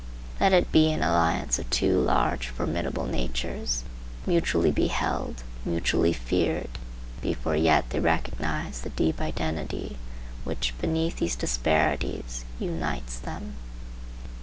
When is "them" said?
13.19-13.53